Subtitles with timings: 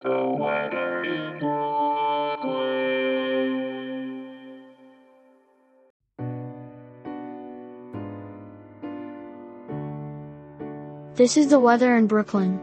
[0.00, 0.06] This
[11.36, 12.60] is the weather in Brooklyn.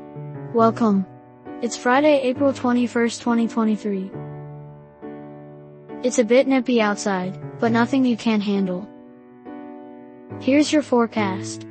[0.53, 1.05] Welcome.
[1.61, 4.11] It's Friday, April 21st, 2023.
[6.03, 8.87] It's a bit nippy outside, but nothing you can't handle.
[10.39, 11.67] Here's your forecast.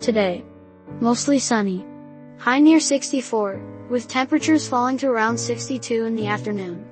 [0.00, 0.42] Today.
[1.00, 1.84] Mostly sunny.
[2.42, 6.84] High near 64, with temperatures falling to around 62 in the afternoon.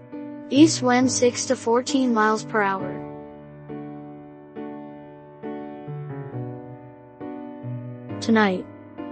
[0.48, 2.94] East wind 6 to 14 miles per hour.
[8.20, 8.64] Tonight.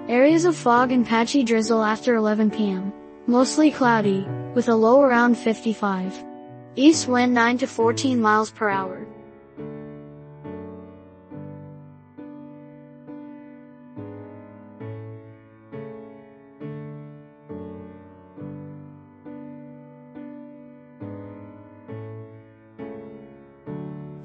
[0.07, 2.93] Areas of fog and patchy drizzle after 11 p.m.
[3.27, 6.25] Mostly cloudy, with a low around 55.
[6.77, 9.05] East wind 9 to 14 miles per hour.